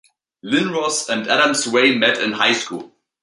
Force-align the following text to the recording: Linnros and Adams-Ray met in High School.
Linnros 0.43 1.07
and 1.09 1.27
Adams-Ray 1.27 1.95
met 1.95 2.17
in 2.17 2.31
High 2.31 2.53
School. 2.53 2.91